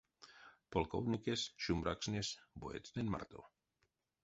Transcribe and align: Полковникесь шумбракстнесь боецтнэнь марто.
Полковникесь 0.71 1.51
шумбракстнесь 1.63 2.39
боецтнэнь 2.59 3.11
марто. 3.13 3.39